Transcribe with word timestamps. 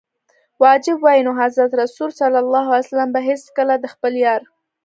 واجب 0.63 0.97
وای 1.03 1.19
نو 1.25 1.31
حضرت 1.41 1.71
رسول 1.81 2.09
ص 2.17 2.21
به 3.13 3.19
هیڅکله 3.29 3.75
د 3.79 3.85
خپل 3.93 4.13
یار. 4.25 4.41